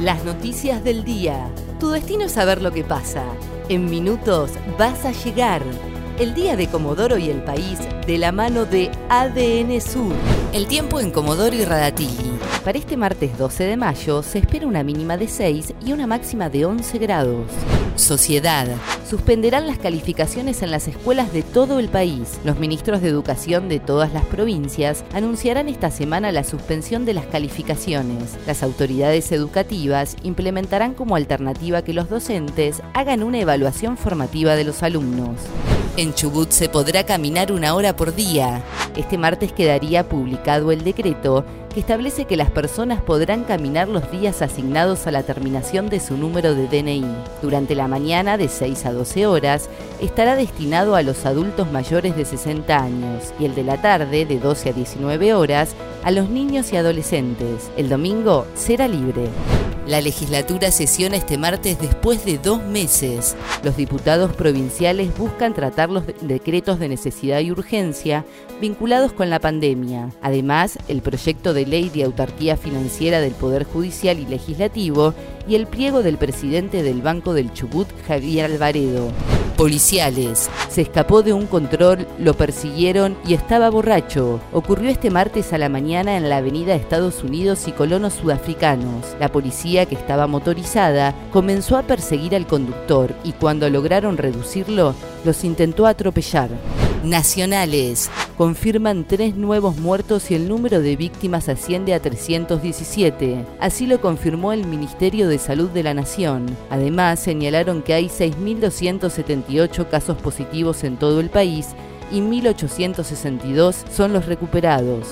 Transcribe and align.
Las 0.00 0.24
noticias 0.24 0.84
del 0.84 1.04
día. 1.04 1.50
Tu 1.80 1.88
destino 1.88 2.24
es 2.24 2.32
saber 2.32 2.60
lo 2.60 2.70
que 2.70 2.84
pasa. 2.84 3.24
En 3.70 3.88
minutos 3.88 4.50
vas 4.78 5.06
a 5.06 5.12
llegar. 5.12 5.62
El 6.18 6.34
día 6.34 6.54
de 6.54 6.68
Comodoro 6.68 7.16
y 7.16 7.30
el 7.30 7.42
país 7.42 7.78
de 8.06 8.18
la 8.18 8.30
mano 8.30 8.66
de 8.66 8.90
ADN 9.08 9.80
Sur. 9.80 10.12
El 10.52 10.66
tiempo 10.66 11.00
en 11.00 11.10
Comodoro 11.10 11.56
y 11.56 11.64
Radatili. 11.64 12.38
Para 12.62 12.78
este 12.78 12.98
martes 12.98 13.38
12 13.38 13.64
de 13.64 13.76
mayo 13.78 14.22
se 14.22 14.38
espera 14.38 14.66
una 14.66 14.82
mínima 14.82 15.16
de 15.16 15.28
6 15.28 15.72
y 15.84 15.92
una 15.92 16.06
máxima 16.06 16.50
de 16.50 16.66
11 16.66 16.98
grados. 16.98 17.46
Sociedad. 17.96 18.68
Suspenderán 19.08 19.68
las 19.68 19.78
calificaciones 19.78 20.62
en 20.62 20.72
las 20.72 20.88
escuelas 20.88 21.32
de 21.32 21.42
todo 21.42 21.78
el 21.78 21.88
país. 21.88 22.40
Los 22.44 22.58
ministros 22.58 23.02
de 23.02 23.08
Educación 23.08 23.68
de 23.68 23.78
todas 23.78 24.12
las 24.12 24.24
provincias 24.24 25.04
anunciarán 25.14 25.68
esta 25.68 25.92
semana 25.92 26.32
la 26.32 26.42
suspensión 26.42 27.04
de 27.04 27.14
las 27.14 27.26
calificaciones. 27.26 28.36
Las 28.48 28.64
autoridades 28.64 29.30
educativas 29.30 30.16
implementarán 30.24 30.94
como 30.94 31.14
alternativa 31.14 31.82
que 31.82 31.92
los 31.92 32.08
docentes 32.08 32.82
hagan 32.94 33.22
una 33.22 33.38
evaluación 33.38 33.96
formativa 33.96 34.56
de 34.56 34.64
los 34.64 34.82
alumnos. 34.82 35.38
En 35.98 36.12
Chubut 36.12 36.50
se 36.50 36.68
podrá 36.68 37.06
caminar 37.06 37.50
una 37.52 37.74
hora 37.74 37.96
por 37.96 38.14
día. 38.14 38.62
Este 38.96 39.16
martes 39.16 39.52
quedaría 39.52 40.06
publicado 40.06 40.70
el 40.70 40.84
decreto 40.84 41.42
que 41.72 41.80
establece 41.80 42.26
que 42.26 42.36
las 42.36 42.50
personas 42.50 43.00
podrán 43.00 43.44
caminar 43.44 43.88
los 43.88 44.10
días 44.10 44.42
asignados 44.42 45.06
a 45.06 45.10
la 45.10 45.22
terminación 45.22 45.88
de 45.88 46.00
su 46.00 46.18
número 46.18 46.54
de 46.54 46.68
DNI. 46.68 47.06
Durante 47.40 47.74
la 47.74 47.88
mañana 47.88 48.36
de 48.36 48.48
6 48.48 48.84
a 48.84 48.92
12 48.92 49.26
horas 49.26 49.70
estará 49.98 50.36
destinado 50.36 50.96
a 50.96 51.02
los 51.02 51.24
adultos 51.24 51.72
mayores 51.72 52.14
de 52.14 52.26
60 52.26 52.76
años 52.76 53.32
y 53.40 53.46
el 53.46 53.54
de 53.54 53.64
la 53.64 53.80
tarde 53.80 54.26
de 54.26 54.38
12 54.38 54.68
a 54.68 54.72
19 54.74 55.32
horas 55.32 55.74
a 56.04 56.10
los 56.10 56.28
niños 56.28 56.74
y 56.74 56.76
adolescentes. 56.76 57.70
El 57.78 57.88
domingo 57.88 58.46
será 58.54 58.86
libre. 58.86 59.30
La 59.86 60.00
legislatura 60.00 60.72
sesiona 60.72 61.16
este 61.16 61.38
martes 61.38 61.78
después 61.78 62.24
de 62.24 62.38
dos 62.38 62.60
meses. 62.64 63.36
Los 63.62 63.76
diputados 63.76 64.32
provinciales 64.34 65.16
buscan 65.16 65.54
tratar 65.54 65.90
los 65.90 66.02
decretos 66.22 66.80
de 66.80 66.88
necesidad 66.88 67.38
y 67.38 67.52
urgencia 67.52 68.24
vinculados 68.60 69.12
con 69.12 69.30
la 69.30 69.38
pandemia. 69.38 70.10
Además, 70.22 70.76
el 70.88 71.02
proyecto 71.02 71.54
de 71.54 71.66
ley 71.66 71.88
de 71.88 72.02
autarquía 72.02 72.56
financiera 72.56 73.20
del 73.20 73.34
Poder 73.34 73.62
Judicial 73.62 74.18
y 74.18 74.26
Legislativo 74.26 75.14
y 75.46 75.54
el 75.54 75.68
pliego 75.68 76.02
del 76.02 76.18
presidente 76.18 76.82
del 76.82 77.00
Banco 77.00 77.32
del 77.32 77.52
Chubut, 77.52 77.86
Javier 78.08 78.46
Alvaredo. 78.46 79.12
Policiales. 79.56 80.50
Se 80.68 80.82
escapó 80.82 81.22
de 81.22 81.32
un 81.32 81.46
control, 81.46 82.06
lo 82.18 82.34
persiguieron 82.34 83.16
y 83.26 83.32
estaba 83.32 83.70
borracho. 83.70 84.38
Ocurrió 84.52 84.90
este 84.90 85.10
martes 85.10 85.54
a 85.54 85.58
la 85.58 85.70
mañana 85.70 86.18
en 86.18 86.28
la 86.28 86.38
avenida 86.38 86.74
Estados 86.74 87.24
Unidos 87.24 87.66
y 87.66 87.72
colonos 87.72 88.12
sudafricanos. 88.12 89.16
La 89.18 89.32
policía, 89.32 89.86
que 89.86 89.94
estaba 89.94 90.26
motorizada, 90.26 91.14
comenzó 91.32 91.78
a 91.78 91.84
perseguir 91.84 92.36
al 92.36 92.46
conductor 92.46 93.14
y 93.24 93.32
cuando 93.32 93.70
lograron 93.70 94.18
reducirlo, 94.18 94.94
los 95.24 95.42
intentó 95.42 95.86
atropellar. 95.86 96.50
Nacionales. 97.06 98.10
Confirman 98.36 99.04
tres 99.04 99.36
nuevos 99.36 99.76
muertos 99.78 100.30
y 100.30 100.34
el 100.34 100.48
número 100.48 100.80
de 100.80 100.96
víctimas 100.96 101.48
asciende 101.48 101.94
a 101.94 102.00
317. 102.00 103.46
Así 103.60 103.86
lo 103.86 104.00
confirmó 104.00 104.52
el 104.52 104.66
Ministerio 104.66 105.28
de 105.28 105.38
Salud 105.38 105.70
de 105.70 105.84
la 105.84 105.94
Nación. 105.94 106.46
Además, 106.68 107.20
señalaron 107.20 107.82
que 107.82 107.94
hay 107.94 108.06
6.278 108.08 109.88
casos 109.88 110.18
positivos 110.18 110.82
en 110.84 110.96
todo 110.96 111.20
el 111.20 111.30
país 111.30 111.68
y 112.10 112.20
1.862 112.20 113.74
son 113.94 114.12
los 114.12 114.26
recuperados. 114.26 115.06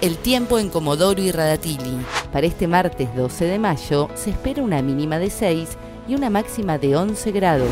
El 0.00 0.16
tiempo 0.18 0.58
en 0.58 0.68
Comodoro 0.68 1.22
y 1.22 1.30
Radatili. 1.30 1.98
Para 2.32 2.46
este 2.46 2.66
martes 2.66 3.14
12 3.16 3.44
de 3.46 3.58
mayo 3.58 4.08
se 4.14 4.30
espera 4.30 4.62
una 4.62 4.82
mínima 4.82 5.18
de 5.18 5.30
6 5.30 5.70
y 6.08 6.14
una 6.14 6.30
máxima 6.30 6.78
de 6.78 6.96
11 6.96 7.32
grados. 7.32 7.70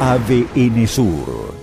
ADN 0.00 0.88
Sur, 0.88 1.41